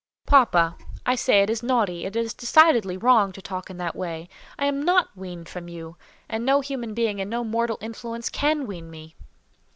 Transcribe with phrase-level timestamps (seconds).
[0.25, 4.29] "Papa, I say it is naughty, it is decidedly wrong, to talk in that way.
[4.57, 5.95] I am not weaned from you,
[6.27, 9.13] and no human being and no mortal influence can wean me."